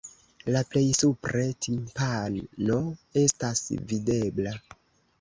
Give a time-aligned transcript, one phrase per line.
[0.53, 2.81] La plej supre timpano
[3.27, 3.65] estas
[3.95, 4.61] videbla.